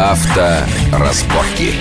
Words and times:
Авторазборки. 0.00 1.74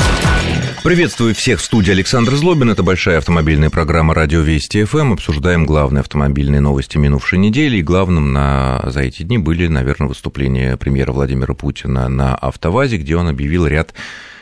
Приветствую 0.84 1.34
всех 1.34 1.62
в 1.62 1.64
студии 1.64 1.92
Александр 1.92 2.36
Злобин. 2.36 2.70
Это 2.70 2.84
большая 2.84 3.20
автомобильная 3.20 3.70
программа 3.70 4.14
«Радио 4.14 4.42
Вести 4.42 4.84
ФМ». 4.84 5.14
Обсуждаем 5.14 5.66
главные 5.66 6.02
автомобильные 6.02 6.60
новости 6.60 6.98
минувшей 6.98 7.40
недели. 7.40 7.78
И 7.78 7.82
главным 7.82 8.34
на, 8.34 8.84
за 8.88 9.04
эти 9.04 9.24
дни 9.24 9.38
были, 9.38 9.68
наверное, 9.68 10.10
выступления 10.10 10.76
премьера 10.76 11.14
Владимира 11.14 11.54
Путина 11.54 12.10
на 12.10 12.36
«АвтоВАЗе», 12.36 12.98
где 12.98 13.16
он 13.16 13.30
объявил 13.30 13.66
ряд 13.66 13.94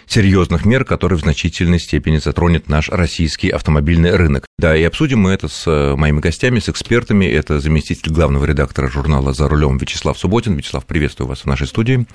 серьезных 0.07 0.65
мер, 0.65 0.83
которые 0.83 1.19
в 1.19 1.21
значительной 1.21 1.79
степени 1.79 2.17
затронет 2.17 2.69
наш 2.69 2.89
российский 2.89 3.49
автомобильный 3.49 4.15
рынок. 4.15 4.47
Да, 4.57 4.75
и 4.75 4.81
обсудим 4.81 5.19
мы 5.19 5.33
это 5.33 5.49
с 5.49 5.67
э, 5.67 5.95
моими 5.95 6.19
гостями, 6.19 6.57
с 6.57 6.67
экспертами. 6.67 7.25
Это 7.25 7.59
заместитель 7.59 8.11
главного 8.11 8.45
редактора 8.45 8.87
журнала 8.87 9.33
«За 9.33 9.47
рулем» 9.47 9.77
Вячеслав 9.77 10.17
Субботин. 10.17 10.55
Вячеслав, 10.55 10.83
приветствую 10.87 11.27
вас 11.27 11.41
в 11.41 11.45
нашей 11.45 11.67
студии. 11.67 12.07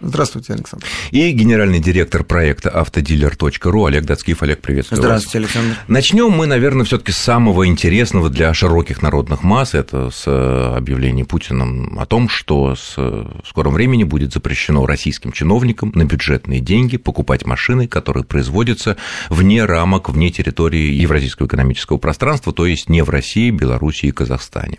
Здравствуйте, 0.00 0.52
Александр. 0.52 0.86
И 1.10 1.30
генеральный 1.32 1.78
директор 1.78 2.22
проекта 2.22 2.68
автодилер.ру 2.68 3.86
Олег 3.86 4.04
Дацкиев. 4.04 4.42
Олег, 4.42 4.60
приветствую 4.60 5.00
Здравствуйте, 5.00 5.40
вас. 5.40 5.56
Александр. 5.56 5.78
Начнем 5.88 6.30
мы, 6.30 6.46
наверное, 6.46 6.84
все 6.84 6.98
таки 6.98 7.12
с 7.12 7.16
самого 7.16 7.66
интересного 7.66 8.28
для 8.28 8.52
широких 8.52 9.00
народных 9.00 9.42
масс. 9.42 9.74
Это 9.74 10.10
с 10.10 10.24
э, 10.26 10.76
объявления 10.76 11.24
Путиным 11.24 11.98
о 11.98 12.04
том, 12.04 12.28
что 12.28 12.74
с 12.74 12.94
э, 12.98 13.24
скором 13.48 13.72
времени 13.72 14.04
будет 14.04 14.34
запрещено 14.34 14.84
российским 14.84 15.32
чиновникам 15.32 15.92
на 15.94 16.04
бюджетные 16.04 16.60
деньги 16.60 16.98
покупать 16.98 17.46
машины, 17.46 17.88
которые 17.88 18.24
производятся 18.24 18.98
вне 19.30 19.64
рамок, 19.64 20.10
вне 20.10 20.30
территории 20.30 20.92
Евразийского 20.92 21.46
экономического 21.46 21.96
пространства, 21.96 22.52
то 22.52 22.66
есть 22.66 22.90
не 22.90 23.02
в 23.02 23.08
России, 23.08 23.50
Беларуси 23.50 24.06
и 24.06 24.10
Казахстане. 24.10 24.78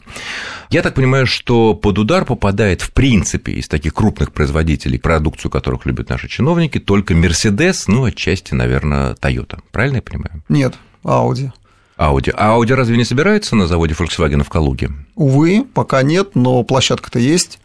Я 0.70 0.84
так 0.84 0.93
понимаю, 0.93 1.26
что 1.26 1.73
под 1.73 1.98
удар 1.98 2.23
попадает 2.23 2.81
в 2.81 2.91
принципе 2.91 3.54
из 3.54 3.68
таких 3.68 3.93
крупных 3.93 4.31
производителей 4.31 4.99
продукцию 5.07 5.49
которых 5.49 5.85
любят 5.85 6.09
наши 6.09 6.27
чиновники, 6.27 6.79
только 6.79 7.13
Mercedes, 7.13 7.85
ну, 7.87 8.04
отчасти, 8.04 8.54
наверное, 8.54 9.13
Toyota. 9.13 9.59
Правильно 9.71 9.98
я 9.98 10.01
понимаю? 10.01 10.43
Нет, 10.49 10.76
Audi. 11.01 11.49
Audi. 11.98 12.34
А 12.35 12.57
Audi 12.57 12.73
разве 12.73 12.98
не 12.98 13.05
собирается 13.05 13.55
на 13.55 13.67
заводе 13.67 13.93
Volkswagen 13.93 14.43
в 14.43 14.49
Калуге? 14.49 14.91
Увы, 15.15 15.65
пока 15.73 16.01
нет, 16.04 16.35
но 16.35 16.62
площадка-то 16.63 17.20
есть. 17.20 17.59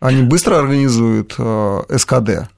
Они 0.00 0.22
быстро 0.22 0.58
организуют 0.58 1.34
э, 1.38 1.82
СКД. 1.96 2.50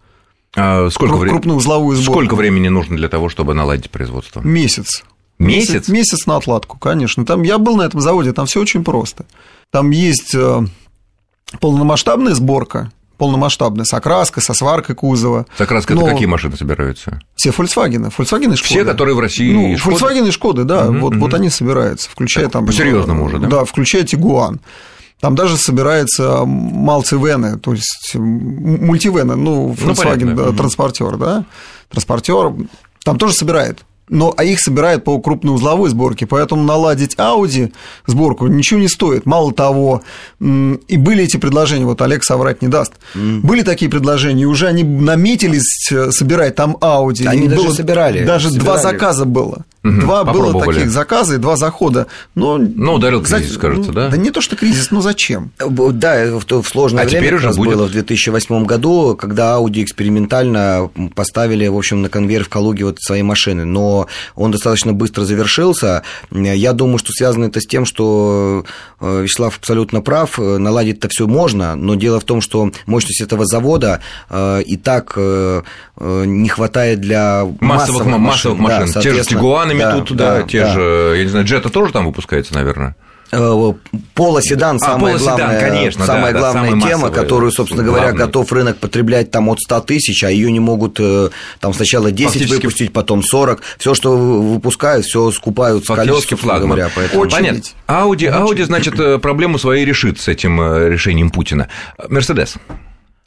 А 0.57 0.91
сколько 0.91 1.17
Круп, 1.21 1.47
узловую 1.47 1.97
сборку. 1.97 2.13
Сколько 2.15 2.35
времени 2.35 2.67
нужно 2.67 2.97
для 2.97 3.09
того, 3.09 3.29
чтобы 3.29 3.55
наладить 3.55 3.89
производство? 3.89 4.41
Месяц. 4.41 5.05
Месяц? 5.39 5.71
Месяц, 5.71 5.89
месяц 5.89 6.27
на 6.27 6.35
отладку, 6.39 6.77
конечно. 6.77 7.25
Там, 7.25 7.45
я 7.45 7.59
был 7.59 7.77
на 7.77 7.83
этом 7.83 8.01
заводе, 8.01 8.33
там 8.33 8.47
все 8.47 8.61
очень 8.61 8.83
просто. 8.83 9.27
Там 9.71 9.91
есть 9.91 10.35
э, 10.35 10.67
полномасштабная 11.61 12.35
сборка, 12.35 12.91
полномасштабная, 13.19 13.85
с 13.85 13.93
окраской, 13.93 14.43
со 14.43 14.55
сваркой 14.55 14.95
кузова. 14.95 15.47
С 15.57 15.61
окраской 15.61 15.97
Но... 15.97 16.03
это 16.03 16.13
какие 16.13 16.27
машины 16.27 16.57
собираются? 16.57 17.21
Все 17.35 17.51
Volkswagen, 17.51 18.13
Volkswagen 18.17 18.55
и 18.55 18.57
Шкода. 18.57 18.65
Все, 18.65 18.85
которые 18.85 19.15
в 19.15 19.21
России 19.21 19.53
Ну, 19.53 19.75
Volkswagen 19.75 20.29
и 20.29 20.31
Шкода, 20.31 20.65
да, 20.65 20.89
угу, 20.89 20.99
вот, 20.99 21.13
угу. 21.15 21.21
вот 21.25 21.35
они 21.35 21.51
собираются, 21.51 22.09
включая 22.09 22.45
так, 22.45 22.53
там... 22.53 22.67
По-серьезному 22.67 23.25
уже, 23.25 23.39
да? 23.39 23.49
Да, 23.49 23.65
включая 23.65 24.05
Тигуан. 24.05 24.61
Там 25.21 25.35
даже 25.35 25.57
собирается 25.57 26.45
малцивены, 26.45 27.59
то 27.59 27.73
есть 27.73 28.13
мультивены, 28.15 29.35
ну, 29.35 29.73
Volkswagen 29.73 30.35
ну, 30.35 30.37
да, 30.37 30.53
транспортер, 30.53 31.17
да, 31.17 31.45
транспортер, 31.91 32.53
там 33.03 33.19
тоже 33.19 33.35
собирает 33.35 33.81
но 34.09 34.35
а 34.37 34.45
их 34.45 34.61
собирают 34.61 35.05
по 35.05 35.19
крупноузловой 35.21 35.91
сборке, 35.91 36.27
поэтому 36.27 36.63
наладить 36.63 37.15
Audi 37.17 37.73
сборку 38.07 38.47
ничего 38.47 38.81
не 38.81 38.89
стоит. 38.89 39.27
Мало 39.27 39.53
того, 39.53 40.03
и 40.41 40.97
были 40.97 41.25
эти 41.25 41.37
предложения, 41.37 41.85
вот 41.85 42.01
Олег 42.03 42.25
соврать 42.25 42.63
не 42.63 42.69
даст, 42.69 42.93
mm. 43.15 43.41
были 43.41 43.63
такие 43.63 43.91
предложения, 43.91 44.47
уже 44.47 44.67
они 44.67 44.85
наметились 44.85 45.91
э, 45.91 46.11
собирать 46.11 46.55
там 46.55 46.77
Audi. 46.81 47.27
Они 47.27 47.49
даже 47.49 47.63
было, 47.63 47.75
собирали. 47.75 48.25
Даже 48.25 48.49
собирали. 48.49 48.65
два 48.65 48.79
заказа 48.79 49.25
было. 49.25 49.65
Угу, 49.85 50.01
два 50.01 50.25
было 50.25 50.65
таких 50.65 50.91
заказа 50.91 51.37
и 51.37 51.39
два 51.39 51.57
захода. 51.57 52.09
Но, 52.35 52.59
ну, 52.59 52.95
ударил 52.95 53.23
кризис, 53.23 53.53
за... 53.53 53.61
кажется, 53.61 53.93
да? 53.93 54.09
Да 54.09 54.17
не 54.17 54.31
то, 54.31 54.41
что 54.41 54.57
кризис, 54.57 54.91
но 54.91 55.01
зачем? 55.01 55.53
Да, 55.59 56.39
в, 56.39 56.63
в 56.63 56.69
сложное 56.69 57.05
а 57.05 57.07
время 57.07 57.21
теперь 57.21 57.35
уже 57.37 57.53
будет... 57.53 57.75
было 57.75 57.87
в 57.87 57.93
2008 57.93 58.65
году, 58.65 59.17
когда 59.17 59.57
Audi 59.57 59.85
экспериментально 59.85 60.91
поставили, 61.15 61.67
в 61.69 61.77
общем, 61.77 62.03
на 62.03 62.09
конвейер 62.09 62.45
в 62.45 62.49
Калуге 62.49 62.87
вот 62.87 62.99
свои 63.01 63.23
машины, 63.23 63.65
но 63.65 64.09
он 64.35 64.51
достаточно 64.51 64.93
быстро 64.93 65.25
завершился. 65.25 66.03
Я 66.33 66.73
думаю, 66.73 66.99
что 66.99 67.13
связано 67.13 67.45
это 67.45 67.61
с 67.61 67.67
тем, 67.67 67.87
что 67.87 68.65
э, 69.01 69.23
Вячеслав 69.23 69.57
абсолютно 69.57 70.01
прав, 70.01 70.39
наладить-то 70.39 71.09
все 71.09 71.29
можно, 71.29 71.77
но 71.77 71.95
дело 71.95 72.19
в 72.19 72.25
том, 72.25 72.41
что 72.41 72.73
мощность 72.87 73.21
этого 73.21 73.47
завода 73.47 74.01
э, 74.29 74.63
и 74.63 74.77
так 74.77 75.13
э, 75.17 75.63
не 76.01 76.49
хватает 76.49 77.01
для 77.01 77.45
массовых, 77.61 78.07
массовых 78.07 78.07
машин. 78.07 78.23
Массовых 78.23 78.59
машин. 78.59 78.93
Да, 78.95 79.03
Те 79.03 79.13
же 79.15 79.25
Тигуанами 79.69 79.79
да, 79.79 80.05
тут, 80.05 80.17
да, 80.17 80.39
да, 80.39 80.43
те 80.43 80.61
да. 80.61 80.73
же, 80.73 81.15
я 81.17 81.25
не 81.25 81.31
знаю, 81.31 81.47
Джета 81.47 81.69
тоже 81.69 81.93
там 81.93 82.07
выпускается, 82.07 82.55
наверное? 82.55 82.97
Э, 83.31 83.73
полоседан 84.15 84.77
а, 84.77 84.79
самая 84.79 85.13
полоседан, 85.13 85.37
главная, 85.37 85.61
конечно, 85.61 86.07
самая 86.07 86.33
да, 86.33 86.39
главная 86.39 86.75
да, 86.77 86.89
тема, 86.89 87.11
которую, 87.11 87.53
собственно 87.53 87.83
говоря, 87.83 88.05
главный. 88.05 88.27
готов 88.27 88.51
рынок 88.53 88.79
потреблять 88.79 89.31
там 89.31 89.51
от 89.51 89.61
100 89.61 89.81
тысяч, 89.81 90.25
а 90.25 90.31
ее 90.31 90.51
не 90.51 90.61
могут 90.61 90.99
э, 90.99 91.29
там 91.61 91.75
сначала 91.75 92.11
10 92.11 92.33
Фактически... 92.33 92.55
выпустить, 92.55 92.93
потом 92.93 93.23
40. 93.23 93.63
Все, 93.77 93.95
что 93.95 94.17
выпускают, 94.17 95.05
все 95.05 95.31
скупают 95.31 95.85
с 95.85 95.95
колес, 95.95 96.25
флагман. 96.25 96.71
говоря. 96.71 96.91
Поэтому... 96.95 97.21
Очень 97.21 97.37
Понятно. 97.37 97.63
Ауди, 97.87 98.27
Ауди, 98.27 98.63
значит, 98.63 98.99
э, 98.99 99.19
проблему 99.19 99.59
свою 99.59 99.85
решит 99.85 100.19
с 100.19 100.29
этим 100.29 100.59
решением 100.89 101.29
Путина. 101.29 101.69
Мерседес. 102.09 102.55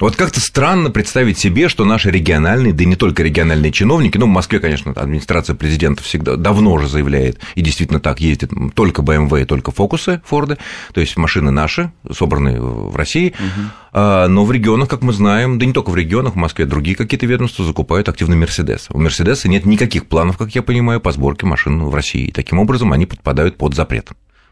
Вот 0.01 0.16
как-то 0.16 0.39
странно 0.41 0.89
представить 0.89 1.38
себе, 1.38 1.69
что 1.69 1.85
наши 1.85 2.09
региональные, 2.09 2.73
да 2.73 2.84
и 2.84 2.88
не 2.88 2.95
только 2.95 3.22
региональные 3.22 3.72
чиновники, 3.72 4.17
ну, 4.17 4.25
в 4.25 4.29
Москве, 4.29 4.59
конечно, 4.59 4.91
администрация 4.94 5.56
президента 5.56 6.01
всегда 6.01 6.38
давно 6.38 6.73
уже 6.73 6.88
заявляет, 6.88 7.39
и 7.53 7.62
действительно 7.62 8.00
так 8.00 8.19
ездит, 8.19 8.50
только 8.73 9.03
BMW 9.03 9.44
и 9.44 9.45
только 9.45 9.72
Фокусы 9.72 10.19
Форды, 10.25 10.57
то 10.91 11.01
есть 11.01 11.17
машины 11.17 11.51
наши, 11.51 11.91
собранные 12.12 12.59
в 12.59 12.95
России, 12.95 13.35
угу. 13.38 14.00
но 14.28 14.44
в 14.44 14.51
регионах, 14.51 14.89
как 14.89 15.03
мы 15.03 15.13
знаем, 15.13 15.59
да 15.59 15.67
не 15.67 15.73
только 15.73 15.91
в 15.91 15.95
регионах, 15.95 16.33
в 16.33 16.38
Москве 16.38 16.66
другие 16.66 16.95
какие-то 16.95 17.28
ведомства 17.28 17.63
закупают 17.63 18.09
активно 18.09 18.35
Мерседес. 18.35 18.88
У 18.89 18.97
Мерседеса 18.97 19.50
нет 19.50 19.68
никаких 19.68 20.07
планов, 20.07 20.35
как 20.35 20.56
я 20.56 20.63
понимаю, 20.63 21.00
по 21.00 21.12
сборке 21.12 21.45
машин 21.45 21.83
в 21.83 21.94
России, 21.94 22.25
и 22.25 22.31
таким 22.31 22.57
образом 22.57 22.91
они 22.91 23.06
подпадают 23.06 23.56
под 23.56 23.75
запрет. 23.75 24.09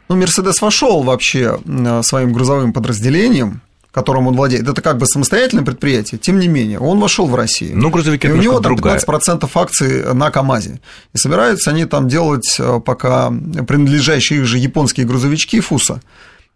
Ну, 0.09 0.15
Мерседес 0.15 0.61
вошел 0.61 1.01
вообще 1.01 1.57
своим 2.03 2.33
грузовым 2.33 2.71
подразделением 2.71 3.61
которым 3.91 4.27
он 4.27 4.35
владеет, 4.35 4.67
это 4.67 4.81
как 4.81 4.97
бы 4.97 5.07
самостоятельное 5.07 5.65
предприятие, 5.65 6.19
тем 6.19 6.39
не 6.39 6.47
менее, 6.47 6.79
он 6.79 6.99
вошел 6.99 7.27
в 7.27 7.35
Россию. 7.35 7.77
Ну, 7.77 7.89
грузовики 7.89 8.27
И 8.27 8.31
у 8.31 8.37
него 8.37 8.59
там 8.59 8.75
15% 8.75 9.49
акций 9.55 10.13
на 10.13 10.29
КАМАЗе. 10.29 10.79
И 11.13 11.17
собираются 11.17 11.71
они 11.71 11.85
там 11.85 12.07
делать 12.07 12.55
э, 12.59 12.79
пока 12.85 13.29
принадлежащие 13.29 14.39
их 14.39 14.45
же 14.45 14.57
японские 14.57 15.05
грузовички 15.05 15.59
ФУСа. 15.59 16.01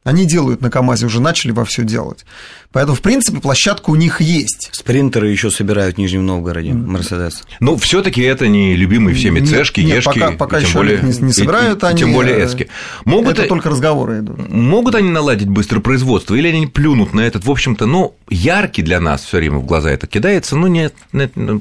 Они 0.03 0.25
делают 0.25 0.61
на 0.61 0.69
КАМАЗе, 0.69 1.05
уже 1.05 1.21
начали 1.21 1.51
во 1.51 1.63
все 1.65 1.83
делать. 1.83 2.25
Поэтому, 2.73 2.95
в 2.95 3.01
принципе, 3.01 3.39
площадка 3.39 3.91
у 3.91 3.95
них 3.95 4.19
есть. 4.19 4.69
Спринтеры 4.71 5.29
еще 5.29 5.51
собирают 5.51 5.95
в 5.95 5.99
Нижнем 5.99 6.25
Новгороде, 6.25 6.73
Мерседес. 6.73 7.43
Ну, 7.59 7.77
все-таки 7.77 8.21
это 8.23 8.47
не 8.47 8.75
любимые 8.75 9.15
всеми 9.15 9.39
цешки, 9.41 9.81
нет, 9.81 9.97
ешки. 9.97 10.19
Пока, 10.19 10.31
пока 10.31 10.57
еще 10.57 10.79
более, 10.79 10.99
не, 11.01 11.15
не 11.19 11.33
собирают 11.33 11.83
и, 11.83 11.85
они. 11.85 11.99
Тем 11.99 12.13
более 12.13 12.43
эски. 12.43 12.69
Могут, 13.05 13.37
это 13.37 13.47
только 13.47 13.69
разговоры 13.69 14.19
идут. 14.19 14.49
Могут 14.49 14.95
они 14.95 15.09
наладить 15.09 15.47
быстрое 15.47 15.81
производство, 15.81 16.33
или 16.33 16.47
они 16.47 16.65
плюнут 16.65 17.13
на 17.13 17.21
этот, 17.21 17.45
в 17.45 17.51
общем-то, 17.51 17.85
ну, 17.85 18.15
яркий 18.29 18.81
для 18.81 18.99
нас 18.99 19.23
все 19.23 19.37
время 19.37 19.59
в 19.59 19.65
глаза 19.65 19.91
это 19.91 20.07
кидается, 20.07 20.55
но 20.55 20.67
нет, 20.67 20.95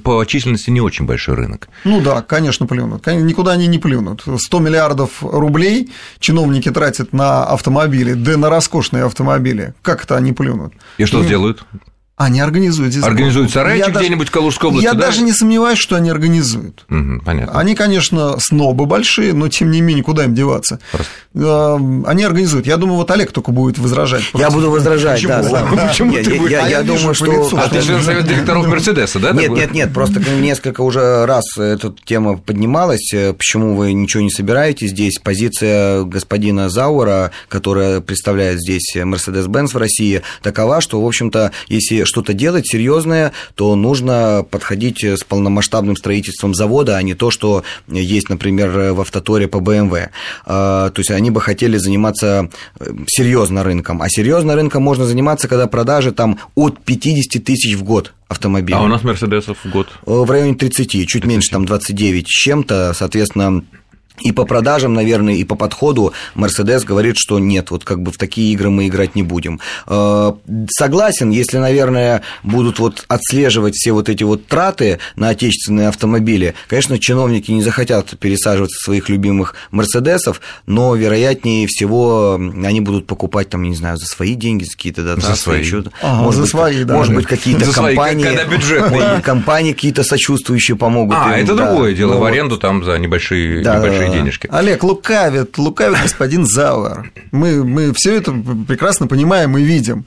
по 0.02 0.24
численности 0.24 0.70
не 0.70 0.80
очень 0.80 1.04
большой 1.04 1.34
рынок. 1.34 1.68
Ну 1.84 2.00
да, 2.00 2.22
конечно, 2.22 2.66
плюнут. 2.66 3.06
Никуда 3.06 3.52
они 3.52 3.66
не 3.66 3.78
плюнут. 3.78 4.24
100 4.34 4.58
миллиардов 4.60 5.22
рублей 5.22 5.90
чиновники 6.20 6.70
тратят 6.70 7.12
на 7.12 7.44
автомобили, 7.44 8.14
да 8.14 8.38
на 8.38 8.48
роскошные 8.48 9.04
автомобили. 9.04 9.74
Как 9.82 10.04
это 10.04 10.16
они 10.16 10.32
плюнут? 10.32 10.72
И 11.02 11.04
что 11.04 11.24
сделают? 11.24 11.64
Они 12.22 12.40
организуют 12.40 12.92
здесь 12.92 13.04
Организуют 13.04 13.50
сарайчик 13.50 13.96
где-нибудь 13.96 14.28
в 14.28 14.30
Калужской 14.30 14.68
области, 14.68 14.84
Я 14.84 14.94
да? 14.94 15.06
даже 15.06 15.22
не 15.22 15.32
сомневаюсь, 15.32 15.78
что 15.78 15.96
они 15.96 16.10
организуют. 16.10 16.84
Угу, 16.88 17.22
понятно. 17.24 17.58
Они, 17.58 17.74
конечно, 17.74 18.36
снобы 18.38 18.86
большие, 18.86 19.32
но 19.32 19.48
тем 19.48 19.70
не 19.70 19.80
менее, 19.80 20.04
куда 20.04 20.24
им 20.24 20.34
деваться? 20.34 20.78
Просто. 20.92 21.12
Они 22.06 22.22
организуют. 22.24 22.66
Я 22.66 22.76
думаю, 22.76 22.98
вот 22.98 23.10
Олег 23.10 23.32
только 23.32 23.52
будет 23.52 23.78
возражать. 23.78 24.22
Я 24.34 24.50
буду 24.50 24.70
возражать, 24.70 25.22
Почему? 25.22 25.32
да. 25.42 25.88
Почему 25.88 26.12
ты 26.12 26.34
будешь? 26.34 26.50
Я 26.50 26.82
думаю, 26.82 27.14
что... 27.14 27.48
А 27.58 27.68
ты 27.68 27.82
член 27.82 28.02
совета 28.02 28.28
директоров 28.28 28.66
Мерседеса, 28.66 29.18
да? 29.18 29.32
Нет, 29.32 29.50
нет, 29.50 29.72
нет, 29.72 29.92
просто 29.92 30.20
несколько 30.20 30.82
уже 30.82 31.26
раз 31.26 31.44
эта 31.56 31.94
тема 32.04 32.36
поднималась. 32.38 33.12
Почему 33.36 33.74
вы 33.74 33.92
ничего 33.92 34.22
не 34.22 34.30
собираете 34.30 34.86
здесь? 34.86 35.18
Позиция 35.18 36.04
господина 36.04 36.68
Заура, 36.68 37.30
которая 37.48 38.00
представляет 38.00 38.60
здесь 38.60 38.94
Mercedes-Benz 38.94 39.72
в 39.72 39.76
России, 39.76 40.22
такова, 40.42 40.80
что, 40.80 41.02
в 41.02 41.06
общем-то, 41.06 41.52
если 41.68 42.02
что-то 42.12 42.34
делать 42.34 42.66
серьезное, 42.66 43.32
то 43.54 43.74
нужно 43.74 44.44
подходить 44.48 45.02
с 45.02 45.24
полномасштабным 45.24 45.96
строительством 45.96 46.54
завода, 46.54 46.96
а 46.96 47.02
не 47.02 47.14
то, 47.14 47.30
что 47.30 47.64
есть, 47.88 48.28
например, 48.28 48.92
в 48.92 49.00
автоторе 49.00 49.48
по 49.48 49.56
BMW. 49.56 50.10
А, 50.44 50.90
то 50.90 51.00
есть 51.00 51.10
они 51.10 51.30
бы 51.30 51.40
хотели 51.40 51.78
заниматься 51.78 52.50
э, 52.78 52.92
серьезно 53.06 53.64
рынком. 53.64 54.02
А 54.02 54.08
серьезно 54.08 54.54
рынком 54.54 54.82
можно 54.82 55.06
заниматься, 55.06 55.48
когда 55.48 55.66
продажи 55.66 56.12
там 56.12 56.38
от 56.54 56.82
50 56.84 57.42
тысяч 57.42 57.74
в 57.74 57.82
год 57.82 58.12
автомобилей. 58.28 58.78
А 58.78 58.82
у 58.82 58.88
нас 58.88 59.02
Мерседесов 59.02 59.58
в 59.64 59.70
год? 59.70 59.88
В 60.04 60.30
районе 60.30 60.54
30, 60.54 60.90
чуть 60.90 61.22
30. 61.22 61.24
меньше, 61.26 61.50
там 61.50 61.64
29 61.64 62.26
с 62.26 62.30
чем-то, 62.30 62.92
соответственно, 62.94 63.64
и 64.20 64.32
по 64.32 64.44
продажам, 64.44 64.94
наверное, 64.94 65.34
и 65.34 65.44
по 65.44 65.54
подходу 65.54 66.12
Мерседес 66.34 66.84
говорит, 66.84 67.16
что 67.16 67.38
нет, 67.38 67.70
вот 67.70 67.84
как 67.84 68.02
бы 68.02 68.12
в 68.12 68.18
такие 68.18 68.52
игры 68.52 68.70
мы 68.70 68.88
играть 68.88 69.14
не 69.14 69.22
будем. 69.22 69.60
Э, 69.86 70.32
согласен, 70.70 71.30
если, 71.30 71.58
наверное, 71.58 72.22
будут 72.42 72.78
вот 72.78 73.04
отслеживать 73.08 73.74
все 73.74 73.92
вот 73.92 74.08
эти 74.08 74.22
вот 74.22 74.46
траты 74.46 74.98
на 75.16 75.30
отечественные 75.30 75.88
автомобили, 75.88 76.54
конечно, 76.68 76.98
чиновники 76.98 77.50
не 77.50 77.62
захотят 77.62 78.18
пересаживаться 78.18 78.76
своих 78.84 79.08
любимых 79.08 79.54
Мерседесов, 79.70 80.40
но, 80.66 80.94
вероятнее 80.94 81.66
всего, 81.66 82.34
они 82.34 82.80
будут 82.80 83.06
покупать 83.06 83.48
там, 83.48 83.62
не 83.62 83.74
знаю, 83.74 83.96
за 83.96 84.06
свои 84.06 84.34
деньги, 84.34 84.64
за 84.64 84.72
какие-то 84.72 85.02
дотации. 85.02 85.30
За 85.30 85.36
свои. 85.36 85.60
Еще, 85.60 85.84
ага, 86.00 86.22
может 86.22 86.36
за 86.36 86.42
быть, 86.42 86.50
свои, 86.50 86.84
да. 86.84 86.94
Может 86.94 87.14
быть, 87.14 87.26
какие-то 87.26 87.64
за 87.64 87.72
компании, 87.72 88.22
свои, 88.22 88.36
когда 88.36 88.56
бюджетные. 88.56 89.20
Компании 89.24 89.72
какие-то 89.72 90.04
сочувствующие 90.04 90.76
помогут. 90.76 91.16
А, 91.18 91.38
им, 91.38 91.44
это 91.44 91.54
да, 91.54 91.66
другое 91.66 91.94
дело, 91.94 92.18
в 92.18 92.24
аренду 92.24 92.58
там 92.58 92.84
за 92.84 92.98
небольшие, 92.98 93.62
да, 93.62 93.78
небольшие 93.78 94.01
денежки. 94.10 94.48
Олег, 94.50 94.82
лукавит, 94.82 95.58
лукавит 95.58 96.02
господин 96.02 96.46
Зауэр. 96.46 97.10
Мы, 97.30 97.64
мы 97.64 97.92
все 97.94 98.16
это 98.16 98.32
прекрасно 98.66 99.06
понимаем 99.06 99.56
и 99.56 99.62
видим. 99.62 100.06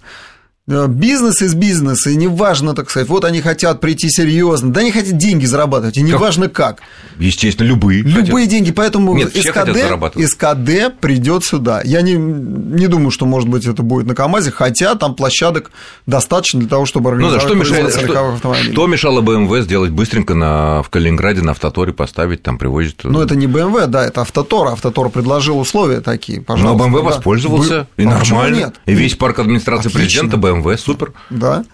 Э, 0.67 0.87
бизнес 0.87 1.43
из 1.43 1.53
бизнеса, 1.53 2.09
и 2.09 2.15
неважно, 2.15 2.73
так 2.73 2.89
сказать, 2.89 3.07
вот 3.07 3.23
они 3.23 3.39
хотят 3.39 3.79
прийти 3.81 4.09
серьезно, 4.09 4.73
да 4.73 4.81
они 4.81 4.91
хотят 4.91 5.15
деньги 5.15 5.45
зарабатывать, 5.45 5.95
и 5.97 6.01
неважно 6.01 6.49
как. 6.49 6.77
как. 6.77 6.87
Естественно, 7.19 7.67
любые. 7.67 8.01
Любые 8.01 8.25
хотят. 8.25 8.49
деньги, 8.49 8.71
поэтому 8.71 9.15
Нет, 9.15 9.29
СКД, 9.29 9.77
СКД 10.25 10.99
придет 10.99 11.43
сюда. 11.45 11.81
Я 11.85 12.01
не, 12.01 12.13
не 12.13 12.87
думаю, 12.87 13.11
что, 13.11 13.27
может 13.27 13.47
быть, 13.47 13.67
это 13.67 13.83
будет 13.83 14.07
на 14.07 14.15
КАМАЗе, 14.15 14.49
хотя 14.49 14.95
там 14.95 15.13
площадок 15.13 15.69
достаточно 16.07 16.59
для 16.61 16.69
того, 16.69 16.87
чтобы 16.87 17.11
организовать 17.11 17.43
ну, 17.43 17.59
да, 17.59 17.63
что, 17.63 17.75
мешает, 17.75 17.93
что, 17.93 18.61
что 18.71 18.87
мешало 18.87 19.21
БМВ 19.21 19.55
сделать 19.65 19.91
быстренько 19.91 20.33
на, 20.33 20.81
в 20.81 20.89
Калининграде 20.89 21.43
на 21.43 21.51
автоторе 21.51 21.93
поставить, 21.93 22.41
там 22.41 22.57
привозят... 22.57 23.03
Ну, 23.03 23.21
это 23.21 23.35
не 23.35 23.45
БМВ, 23.45 23.85
да, 23.85 24.03
это 24.03 24.21
Автотор, 24.21 24.69
Автотор 24.69 25.09
предложил 25.09 25.59
условия 25.59 26.01
такие, 26.01 26.41
пожалуйста. 26.41 26.75
Но 26.75 26.83
БМВ 26.83 27.03
да. 27.03 27.03
воспользовался, 27.03 27.87
Вы... 27.97 28.03
и 28.03 28.07
а 28.07 28.09
нормально. 28.09 28.55
Нет? 28.55 28.75
И 28.87 28.95
весь 28.95 29.13
парк 29.13 29.37
администрации 29.37 29.89
Отлично. 29.89 29.99
президента 29.99 30.37
БМВ 30.37 30.54
БМВ, 30.61 30.79
супер. 30.79 31.13
Да. 31.29 31.65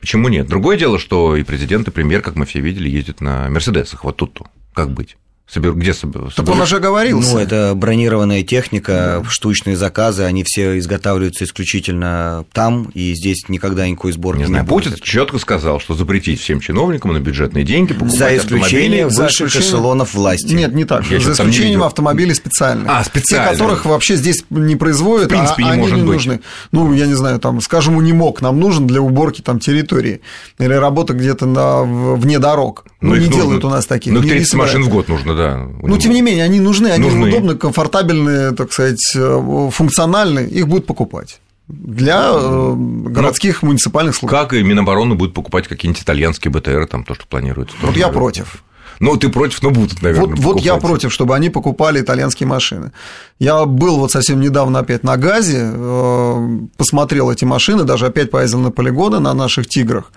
Почему 0.00 0.28
нет? 0.28 0.46
Другое 0.46 0.76
дело, 0.76 0.98
что 0.98 1.36
и 1.36 1.42
президент, 1.42 1.88
и 1.88 1.90
премьер, 1.90 2.22
как 2.22 2.36
мы 2.36 2.46
все 2.46 2.60
видели, 2.60 2.88
ездят 2.88 3.20
на 3.20 3.48
Мерседесах. 3.48 4.04
Вот 4.04 4.16
тут 4.16 4.40
как 4.72 4.90
быть? 4.90 5.16
Собер... 5.48 5.74
Где 5.74 5.94
собер... 5.94 6.32
Так 6.34 6.48
он 6.48 6.60
уже 6.60 6.80
говорил. 6.80 7.20
Ну, 7.20 7.38
это 7.38 7.72
бронированная 7.76 8.42
техника, 8.42 9.20
да. 9.22 9.30
штучные 9.30 9.76
заказы, 9.76 10.24
они 10.24 10.42
все 10.44 10.76
изготавливаются 10.78 11.44
исключительно 11.44 12.44
там, 12.52 12.90
и 12.94 13.14
здесь 13.14 13.48
никогда 13.48 13.86
никакой 13.88 14.10
сборки 14.10 14.38
не, 14.38 14.44
не 14.44 14.48
знаю, 14.48 14.64
будет. 14.64 14.90
Путин 14.90 15.02
четко 15.04 15.38
сказал, 15.38 15.78
что 15.78 15.94
запретить 15.94 16.40
всем 16.40 16.58
чиновникам 16.58 17.12
на 17.12 17.20
бюджетные 17.20 17.64
деньги 17.64 17.92
покупать 17.92 18.18
За 18.18 18.36
исключением 18.36 19.08
высших 19.08 19.48
исключением... 19.48 19.70
эшелонов 19.70 20.14
власти. 20.14 20.52
Нет, 20.52 20.74
не 20.74 20.84
так. 20.84 21.08
Я 21.08 21.20
За 21.20 21.32
исключением 21.32 21.84
автомобилей 21.84 22.34
специальных. 22.34 22.90
А, 22.90 23.04
специальных. 23.04 23.52
Те, 23.52 23.58
которых 23.58 23.84
вообще 23.84 24.16
здесь 24.16 24.44
не 24.50 24.74
производят, 24.74 25.26
в 25.26 25.30
принципе, 25.30 25.62
а 25.62 25.76
не 25.76 25.82
они 25.82 25.92
не 25.92 26.02
быть. 26.02 26.14
нужны. 26.14 26.40
Ну, 26.72 26.92
я 26.92 27.06
не 27.06 27.14
знаю, 27.14 27.38
там, 27.38 27.60
скажем, 27.60 27.96
унимок 27.96 28.42
нам 28.42 28.58
нужен 28.58 28.88
для 28.88 29.00
уборки 29.00 29.42
там 29.42 29.60
территории 29.60 30.22
или 30.58 30.74
работа 30.74 31.12
где-то 31.12 31.46
на... 31.46 31.82
вне 32.16 32.40
дорог. 32.40 32.84
Ну, 33.06 33.14
ну 33.14 33.20
не 33.20 33.26
нужно. 33.26 33.42
делают 33.42 33.64
у 33.64 33.68
нас 33.68 33.86
таких. 33.86 34.12
Ну, 34.12 34.22
30 34.22 34.54
машин 34.54 34.82
в 34.82 34.88
год 34.88 35.08
нужно, 35.08 35.34
да. 35.34 35.68
Ну, 35.82 35.96
тем 35.98 36.12
не 36.12 36.22
менее, 36.22 36.44
они 36.44 36.60
нужны, 36.60 36.88
они 36.88 37.04
нужны. 37.04 37.28
удобны, 37.28 37.56
комфортабельные, 37.56 38.52
так 38.52 38.72
сказать, 38.72 39.00
э, 39.14 39.70
функциональные, 39.72 40.48
их 40.48 40.68
будут 40.68 40.86
покупать 40.86 41.40
для 41.68 42.30
э, 42.32 42.74
городских 42.76 43.62
Но 43.62 43.68
муниципальных 43.68 44.14
служб. 44.14 44.32
Как 44.32 44.52
и 44.52 44.62
Минобороны 44.62 45.14
будет 45.14 45.34
покупать 45.34 45.66
какие-нибудь 45.66 46.02
итальянские 46.02 46.52
БТР, 46.52 46.86
там 46.86 47.04
то, 47.04 47.14
что 47.14 47.26
планируется. 47.26 47.76
Вот 47.82 47.96
я 47.96 48.08
против. 48.08 48.62
Ну, 48.98 49.16
ты 49.16 49.28
против, 49.28 49.62
но 49.62 49.70
будут, 49.70 50.00
наверное. 50.00 50.28
Вот, 50.28 50.38
вот 50.38 50.60
я 50.60 50.76
против, 50.76 51.12
чтобы 51.12 51.34
они 51.34 51.50
покупали 51.50 52.00
итальянские 52.00 52.46
машины. 52.46 52.92
Я 53.38 53.66
был 53.66 53.98
вот 53.98 54.10
совсем 54.10 54.40
недавно 54.40 54.78
опять 54.78 55.02
на 55.02 55.16
ГАЗе, 55.16 55.70
э, 55.72 56.58
посмотрел 56.76 57.30
эти 57.30 57.44
машины, 57.44 57.84
даже 57.84 58.06
опять 58.06 58.30
поездил 58.30 58.60
на 58.60 58.70
полигоны 58.70 59.18
на 59.18 59.34
наших 59.34 59.68
«Тиграх». 59.68 60.12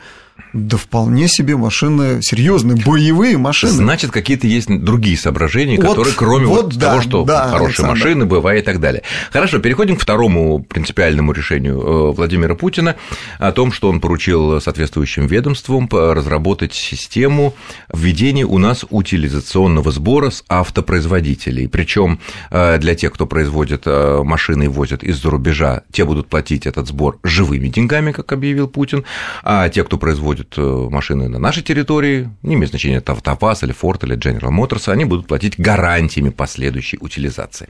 Да 0.54 0.78
вполне 0.78 1.28
себе 1.28 1.56
машины 1.56 2.22
серьезные, 2.22 2.82
боевые 2.84 3.38
машины. 3.38 3.72
Значит, 3.72 4.12
какие-то 4.12 4.48
есть 4.48 4.68
другие 4.70 5.18
соображения, 5.18 5.78
вот, 5.78 5.90
которые, 5.90 6.14
кроме 6.16 6.46
вот, 6.48 6.64
вот 6.64 6.76
да, 6.78 6.90
того, 6.90 7.02
что 7.02 7.24
да, 7.24 7.48
хорошие 7.50 7.68
Александр. 7.68 7.92
машины, 7.92 8.26
бывают 8.26 8.64
и 8.64 8.66
так 8.66 8.80
далее. 8.80 9.04
Хорошо, 9.32 9.60
переходим 9.60 9.96
к 9.96 10.02
второму 10.02 10.60
принципиальному 10.60 11.32
решению 11.32 11.80
э, 11.80 12.12
Владимира 12.14 12.56
Путина 12.56 12.96
о 13.38 13.52
том, 13.52 13.72
что 13.72 13.90
он 13.90 14.00
поручил 14.00 14.60
соответствующим 14.60 15.28
ведомствам 15.28 15.88
разработать 15.92 16.74
систему 16.74 17.54
введения 17.94 18.46
у 18.46 18.58
нас 18.58 18.86
утилизационного 18.90 19.92
сбора 19.92 20.32
с 20.32 20.44
автопроизводителей. 20.50 21.68
Причем 21.68 22.20
э, 22.50 22.78
для 22.80 22.96
тех, 22.96 23.14
кто 23.14 23.28
производит 23.28 23.84
э, 23.86 24.24
машины 24.24 24.64
и 24.64 24.68
возит 24.68 25.04
из-за 25.04 25.30
рубежа, 25.30 25.84
те 25.92 26.06
будут 26.06 26.28
платить 26.28 26.66
этот 26.66 26.88
сбор 26.88 27.20
живыми 27.24 27.68
деньгами, 27.68 28.12
как 28.12 28.32
объявил 28.32 28.68
Путин, 28.68 29.04
а 29.44 29.70
те, 29.70 29.84
кто 29.84 29.98
производит 29.98 30.29
производят 30.30 30.58
э, 30.58 30.90
машины 30.90 31.28
на 31.28 31.40
нашей 31.40 31.64
территории, 31.64 32.30
не 32.44 32.56
имеет 32.56 32.70
значения, 32.70 32.98
это 32.98 33.14
АвтоВАЗ 33.14 33.64
или 33.64 33.74
Ford 33.74 34.06
или 34.06 34.18
General 34.18 34.52
Motors, 34.52 34.92
они 34.92 35.06
будут 35.06 35.28
платить 35.28 35.60
гарантиями 35.60 36.30
последующей 36.30 36.98
утилизации. 37.02 37.68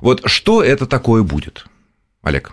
Вот 0.00 0.22
что 0.24 0.62
это 0.62 0.86
такое 0.86 1.22
будет, 1.22 1.66
Олег? 2.22 2.52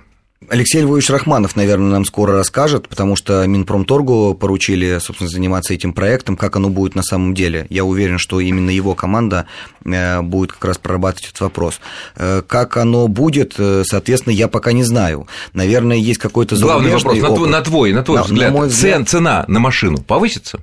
Алексей 0.50 0.81
Львович 0.81 1.10
Рахманов, 1.10 1.56
наверное, 1.56 1.92
нам 1.92 2.06
скоро 2.06 2.34
расскажет, 2.34 2.88
потому 2.88 3.16
что 3.16 3.45
Минпромторгу 3.45 4.36
поручили, 4.36 5.00
собственно, 5.00 5.30
заниматься 5.30 5.74
этим 5.74 5.94
проектом, 5.94 6.38
как 6.38 6.56
оно 6.56 6.69
будет 6.69 6.95
на 6.95 7.04
самом 7.04 7.34
деле. 7.34 7.68
Я 7.69 7.86
уверен, 7.86 8.18
что 8.18 8.40
именно 8.40 8.69
его 8.69 8.95
команда 8.95 9.45
э, 9.86 10.22
будет 10.22 10.54
как 10.54 10.66
раз 10.66 10.78
прорабатывать 10.78 11.30
этот 11.30 11.42
вопрос. 11.42 11.80
Э, 12.16 12.42
как 12.45 12.78
оно 12.78 13.07
будет, 13.07 13.56
э, 13.57 13.84
соответственно, 13.86 14.34
я 14.34 14.48
пока 14.48 14.72
не 14.72 14.84
знаю. 14.84 15.28
Наверное, 15.54 15.98
есть 15.98 16.19
какой-то 16.19 16.56
Главный 16.56 16.92
вопрос, 16.92 17.18
на 17.18 17.28
твой, 17.28 17.48
на 17.50 17.62
твой, 17.62 17.94
на 17.94 18.04
твой 18.04 18.18
на, 18.18 18.24
взгляд, 18.24 18.51
на 18.51 18.57
мой 18.57 18.68
взгляд, 18.68 18.96
цен, 18.96 19.06
цена 19.06 19.46
на 19.48 19.60
машину 19.60 19.98
повысится? 20.00 20.60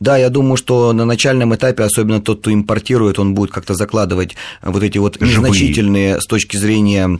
Да, 0.00 0.16
я 0.16 0.28
думаю, 0.28 0.56
что 0.56 0.92
на 0.92 1.04
начальном 1.04 1.54
этапе, 1.54 1.82
особенно 1.84 2.20
тот, 2.20 2.40
кто 2.40 2.52
импортирует, 2.52 3.18
он 3.18 3.34
будет 3.34 3.50
как-то 3.50 3.74
закладывать 3.74 4.36
вот 4.62 4.82
эти 4.82 4.98
вот 4.98 5.16
Живые. 5.18 5.36
незначительные 5.36 6.20
с 6.20 6.26
точки 6.26 6.56
зрения 6.56 7.18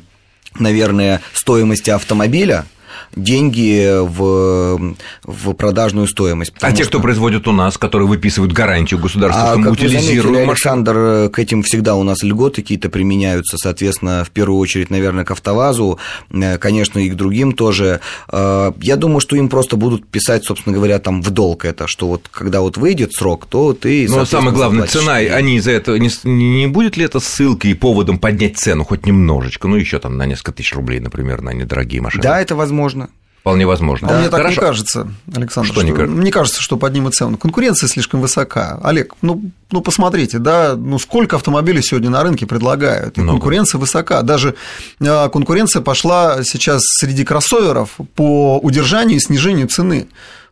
наверное, 0.58 1.20
стоимости 1.32 1.90
автомобиля, 1.90 2.66
деньги 3.14 4.00
в, 4.00 4.94
в 5.24 5.52
продажную 5.54 6.06
стоимость. 6.06 6.52
А 6.60 6.72
те, 6.72 6.84
что... 6.84 6.90
кто 6.90 7.00
производит 7.00 7.46
у 7.48 7.52
нас, 7.52 7.78
которые 7.78 8.08
выписывают 8.08 8.52
гарантию 8.52 9.00
государства, 9.00 9.42
а, 9.42 9.50
что 9.50 9.58
мы 9.58 9.70
утилизируем 9.70 10.34
заметили, 10.34 10.50
Александр, 10.50 11.30
к 11.30 11.38
этим 11.38 11.62
всегда 11.62 11.96
у 11.96 12.02
нас 12.02 12.22
льготы 12.22 12.62
какие-то 12.62 12.88
применяются, 12.88 13.56
соответственно, 13.58 14.24
в 14.24 14.30
первую 14.30 14.58
очередь, 14.58 14.90
наверное, 14.90 15.24
к 15.24 15.30
АвтоВАЗу, 15.30 15.98
э, 16.30 16.58
конечно, 16.58 16.98
и 16.98 17.10
к 17.10 17.14
другим 17.14 17.52
тоже. 17.52 18.00
Э, 18.30 18.72
я 18.80 18.96
думаю, 18.96 19.20
что 19.20 19.36
им 19.36 19.48
просто 19.48 19.76
будут 19.76 20.06
писать, 20.06 20.44
собственно 20.44 20.74
говоря, 20.74 20.98
там 20.98 21.22
в 21.22 21.30
долг 21.30 21.64
это, 21.64 21.86
что 21.86 22.08
вот 22.08 22.28
когда 22.30 22.60
вот 22.60 22.76
выйдет 22.76 23.12
срок, 23.12 23.46
то 23.46 23.72
ты, 23.72 24.06
Но 24.08 24.24
самое 24.24 24.52
главное, 24.52 24.86
цена, 24.86 25.16
они 25.16 25.56
из-за 25.56 25.72
этого, 25.72 25.96
не, 25.96 26.10
не 26.24 26.66
будет 26.66 26.96
ли 26.96 27.04
это 27.04 27.20
ссылкой 27.20 27.72
и 27.72 27.74
поводом 27.74 28.18
поднять 28.18 28.58
цену 28.58 28.84
хоть 28.84 29.06
немножечко, 29.06 29.68
ну, 29.68 29.76
еще 29.76 29.98
там 29.98 30.16
на 30.16 30.26
несколько 30.26 30.52
тысяч 30.52 30.74
рублей, 30.74 31.00
например, 31.00 31.42
на 31.42 31.50
недорогие 31.50 32.00
машины? 32.00 32.22
Да, 32.22 32.40
это 32.40 32.54
возможно. 32.54 33.01
Вполне 33.42 33.66
возможно. 33.66 34.06
Да. 34.06 34.18
мне 34.18 34.28
так 34.28 34.38
Хорошо. 34.38 34.60
не 34.60 34.66
кажется, 34.66 35.08
Александр. 35.34 35.66
Что, 35.66 35.80
что 35.80 35.82
не 35.82 35.90
кажется? 35.90 36.16
Мне 36.16 36.30
кажется, 36.30 36.62
что 36.62 36.76
поднимут 36.76 37.14
цену. 37.14 37.36
Конкуренция 37.36 37.88
слишком 37.88 38.20
высока. 38.20 38.78
Олег, 38.84 39.14
ну, 39.20 39.42
ну 39.72 39.80
посмотрите, 39.80 40.38
да, 40.38 40.76
ну 40.76 40.96
сколько 41.00 41.34
автомобилей 41.34 41.82
сегодня 41.82 42.08
на 42.08 42.22
рынке 42.22 42.46
предлагают, 42.46 43.18
и 43.18 43.20
Много. 43.20 43.38
конкуренция 43.38 43.80
высока. 43.80 44.22
Даже 44.22 44.54
а, 45.00 45.28
конкуренция 45.28 45.82
пошла 45.82 46.44
сейчас 46.44 46.82
среди 46.84 47.24
кроссоверов 47.24 47.98
по 48.14 48.60
удержанию 48.60 49.16
и 49.16 49.20
снижению 49.20 49.66
цены. 49.66 50.06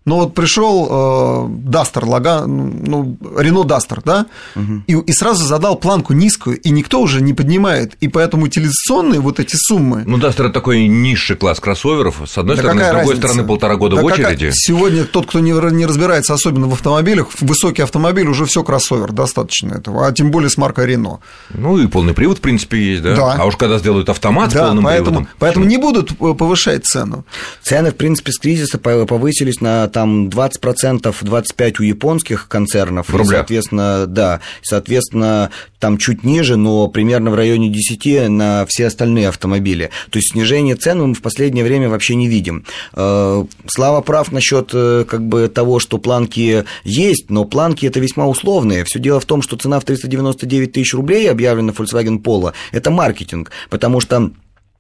Но 0.07 0.21
вот 0.21 0.35
пришел 0.35 1.49
Дастер, 1.49 2.07
Лага, 2.07 2.47
ну, 2.47 3.19
Рено 3.37 3.65
Дастер, 3.65 4.01
да, 4.03 4.27
угу. 4.57 4.83
и, 4.87 4.95
и 4.95 5.13
сразу 5.13 5.45
задал 5.45 5.77
планку 5.77 6.15
низкую, 6.15 6.59
и 6.59 6.71
никто 6.71 7.01
уже 7.03 7.21
не 7.21 7.35
поднимает. 7.35 7.95
И 8.01 8.09
поэтому 8.09 8.47
утилизационные 8.47 9.21
вот 9.21 9.41
эти 9.41 9.57
суммы. 9.57 10.05
Ну, 10.07 10.17
Дастер 10.17 10.47
это 10.47 10.55
такой 10.55 10.89
низший 10.89 11.37
класс 11.37 11.61
кроссоверов. 11.61 12.23
С 12.27 12.39
одной 12.39 12.57
да 12.57 12.63
стороны, 12.63 12.81
с 12.81 12.85
другой 12.85 13.01
разница? 13.01 13.29
стороны, 13.29 13.47
полтора 13.47 13.77
года 13.77 13.97
да 13.97 14.03
в 14.03 14.05
очереди. 14.07 14.47
Какая... 14.47 14.53
Сегодня 14.55 15.05
тот, 15.05 15.27
кто 15.27 15.41
не, 15.41 15.53
не 15.75 15.85
разбирается 15.85 16.33
особенно 16.33 16.67
в 16.67 16.73
автомобилях, 16.73 17.29
высокий 17.41 17.83
автомобиль 17.83 18.27
уже 18.27 18.47
все 18.47 18.65
кроссовер, 18.65 19.13
достаточно 19.13 19.75
этого, 19.75 20.07
а 20.07 20.13
тем 20.13 20.31
более 20.31 20.49
с 20.49 20.57
маркой 20.57 20.87
Рено. 20.87 21.21
Ну 21.51 21.79
и 21.79 21.87
полный 21.87 22.15
привод, 22.15 22.39
в 22.39 22.41
принципе, 22.41 22.79
есть, 22.79 23.03
да. 23.03 23.15
да. 23.15 23.33
А 23.35 23.45
уж 23.45 23.57
когда 23.57 23.79
сделают 23.79 24.09
автомат 24.09 24.51
да, 24.51 24.65
с 24.65 24.67
полным 24.67 24.85
поэтому, 24.85 25.07
приводом. 25.11 25.29
Поэтому 25.39 25.65
не 25.67 25.77
будут 25.77 26.17
повышать 26.17 26.87
цену. 26.87 27.27
Цены, 27.63 27.91
в 27.91 27.97
принципе, 27.97 28.33
с 28.33 28.39
кризиса 28.39 28.79
повысились 28.79 29.61
на 29.61 29.90
там 29.93 30.29
20%, 30.29 31.03
25% 31.03 31.77
у 31.81 31.83
японских 31.83 32.49
концернов. 32.49 33.09
В 33.09 33.17
рублях. 33.17 33.33
И, 33.33 33.37
соответственно, 33.37 34.07
да, 34.07 34.41
соответственно, 34.63 35.51
там 35.79 35.99
чуть 35.99 36.25
ниже, 36.25 36.57
но 36.57 36.89
примерно 36.89 37.31
в 37.31 37.35
районе 37.35 37.69
10 37.69 38.29
на 38.29 38.67
все 38.69 38.87
остальные 38.87 39.29
автомобили. 39.29 39.91
То 40.11 40.19
есть 40.19 40.33
снижение 40.33 40.77
цен 40.77 41.01
мы 41.03 41.15
в 41.15 41.23
последнее 41.23 41.65
время 41.65 41.89
вообще 41.89 42.15
не 42.15 42.29
видим. 42.29 42.65
Э, 42.95 43.45
Слава 43.67 44.01
прав 44.03 44.31
насчет 44.33 44.71
э, 44.73 45.05
как 45.09 45.27
бы 45.27 45.49
того, 45.49 45.79
что 45.79 45.99
планки 45.99 46.65
есть, 46.85 47.31
но 47.31 47.45
планки 47.45 47.87
это 47.87 48.01
весьма 48.01 48.27
условные. 48.27 48.85
Все 48.85 48.99
дело 48.99 49.21
в 49.21 49.25
том, 49.25 49.43
что 49.43 49.57
цена 49.57 49.81
в 49.81 49.85
399 49.85 50.73
тысяч 50.73 50.95
рублей 50.95 51.31
объявлена 51.31 51.73
Volkswagen 51.73 52.23
Polo– 52.23 52.53
это 52.73 52.91
маркетинг, 52.91 53.51
потому 53.71 54.01
что 54.01 54.31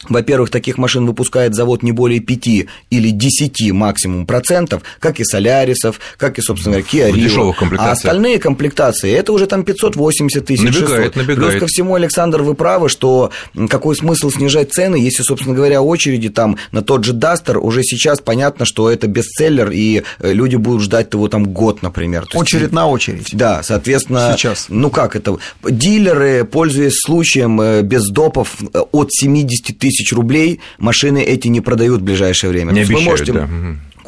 во-первых, 0.09 0.50
таких 0.50 0.78
машин 0.78 1.07
выпускает 1.07 1.54
завод 1.54 1.83
не 1.83 1.92
более 1.92 2.21
5 2.21 2.47
или 2.90 3.11
10 3.11 3.73
максимум 3.73 4.26
процентов, 4.26 4.83
как 4.99 5.21
и 5.21 5.25
Солярисов, 5.25 6.00
как 6.16 6.38
и, 6.38 6.42
собственно 6.42 6.76
говоря, 6.76 6.88
Kia 6.90 7.12
Rio. 7.12 7.54
А 7.76 7.92
остальные 7.92 8.38
комплектации, 8.38 9.12
это 9.12 9.33
уже 9.33 9.47
там 9.47 9.62
580 9.62 10.45
тысяч, 10.45 10.64
набегает, 10.64 11.14
600. 11.14 11.16
Набегает. 11.16 11.50
Плюс 11.50 11.61
ко 11.61 11.66
всему, 11.66 11.95
Александр, 11.95 12.42
вы 12.42 12.54
правы, 12.54 12.88
что 12.88 13.30
какой 13.69 13.95
смысл 13.95 14.30
снижать 14.30 14.73
цены, 14.73 14.97
если, 14.97 15.23
собственно 15.23 15.54
говоря, 15.54 15.83
очереди 15.83 16.30
там 16.30 16.57
на 16.73 16.83
тот 16.83 17.04
же 17.04 17.12
Дастер 17.12 17.59
уже 17.59 17.83
сейчас 17.83 18.21
понятно, 18.21 18.64
что 18.64 18.90
это 18.90 19.07
бестселлер, 19.07 19.71
и 19.71 20.02
э, 20.19 20.33
люди 20.33 20.57
будут 20.57 20.83
ждать 20.83 21.12
его 21.12 21.28
там 21.28 21.52
год, 21.52 21.83
например. 21.83 22.26
То 22.26 22.38
очередь 22.38 22.62
есть, 22.62 22.73
на 22.73 22.88
очередь. 22.88 23.28
Да, 23.33 23.62
соответственно, 23.62 24.35
сейчас. 24.37 24.66
ну 24.71 24.90
как 24.90 25.14
это, 25.14 25.37
дилеры, 25.62 26.45
пользуясь 26.45 26.99
случаем 26.99 27.61
э, 27.61 27.83
без 27.83 28.09
допов 28.09 28.57
э, 28.73 28.78
от 28.92 29.12
70 29.12 29.78
тысяч 29.78 29.89
тысяч 29.90 30.12
рублей 30.12 30.61
машины 30.78 31.23
эти 31.23 31.49
не 31.49 31.61
продают 31.61 32.00
в 32.00 32.04
ближайшее 32.04 32.50
время. 32.50 32.73
Не 32.73 32.80
обещают, 32.80 33.00
вы 33.00 33.11
можете 33.11 33.32
да 33.32 33.49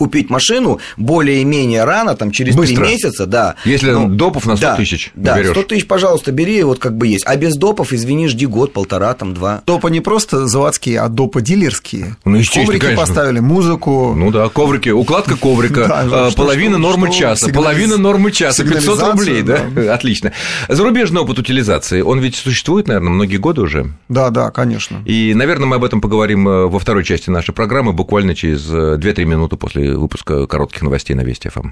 купить 0.03 0.31
машину 0.31 0.81
более-менее 0.97 1.85
рано, 1.85 2.17
там, 2.17 2.33
через 2.33 2.57
три 2.57 2.77
месяца, 2.77 3.25
да. 3.25 3.55
Если 3.65 3.93
ну, 3.93 4.09
допов 4.09 4.47
на 4.47 4.57
100 4.57 4.67
да, 4.67 4.75
тысяч 4.75 5.13
Да, 5.15 5.39
берешь. 5.39 5.53
100 5.53 5.63
тысяч, 5.63 5.87
пожалуйста, 5.87 6.33
бери, 6.33 6.61
вот 6.65 6.81
как 6.81 6.97
бы 6.97 7.07
есть. 7.07 7.25
А 7.25 7.37
без 7.37 7.55
допов, 7.55 7.93
извини, 7.93 8.27
жди 8.27 8.47
год, 8.47 8.73
полтора, 8.73 9.15
там, 9.15 9.33
два. 9.33 9.63
Допы 9.65 9.93
не 9.93 10.01
просто 10.01 10.49
заводские, 10.49 10.99
а 10.99 11.09
допы 11.09 11.41
дилерские. 11.41 12.17
Ну, 12.25 12.35
естественно, 12.35 12.67
Коврики 12.67 12.87
конечно. 12.87 13.07
поставили, 13.07 13.39
музыку. 13.39 14.13
Ну 14.17 14.33
да, 14.33 14.49
коврики, 14.49 14.89
укладка 14.89 15.37
коврика, 15.37 15.87
да, 16.11 16.31
половина 16.35 16.79
нормы 16.79 17.13
часа, 17.13 17.49
половина 17.53 17.97
нормы 17.97 18.33
часа, 18.33 18.65
500 18.65 19.03
рублей, 19.03 19.43
да? 19.43 19.61
Отлично. 19.95 20.33
Зарубежный 20.69 21.21
опыт 21.21 21.39
утилизации, 21.39 22.01
он 22.01 22.19
ведь 22.19 22.35
существует, 22.35 22.89
наверное, 22.89 23.11
многие 23.11 23.37
годы 23.37 23.61
уже? 23.61 23.93
Да, 24.09 24.31
да, 24.31 24.51
конечно. 24.51 25.01
И, 25.05 25.33
наверное, 25.35 25.67
мы 25.67 25.77
об 25.77 25.85
этом 25.85 26.01
поговорим 26.01 26.49
э, 26.49 26.67
во 26.67 26.81
второй 26.81 27.05
части 27.05 27.31
нашей 27.31 27.55
программы, 27.55 27.93
буквально 27.93 28.35
через 28.35 28.69
2-3 28.69 29.23
э, 29.23 29.25
минуты 29.25 29.57
после 29.57 29.92
выпуска 29.97 30.47
коротких 30.47 30.83
новостей 30.83 31.15
на 31.15 31.23
Вести 31.23 31.49
ФМ. 31.49 31.71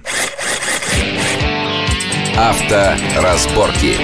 Авторазборки. 2.36 3.96